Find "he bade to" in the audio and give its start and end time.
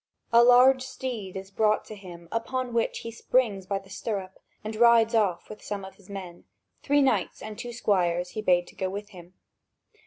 8.29-8.75